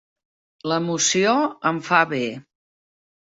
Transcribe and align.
L'emoció 0.71 1.35
em 1.73 1.81
fa 1.89 1.99
bé. 2.15 2.23